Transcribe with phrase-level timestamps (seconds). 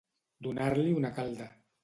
[0.47, 1.51] Donar-li una calda.